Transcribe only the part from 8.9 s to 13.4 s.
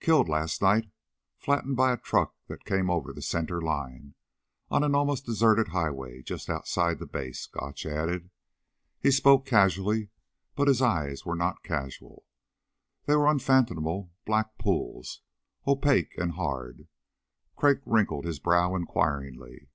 He spoke casually but his eyes were not casual. They were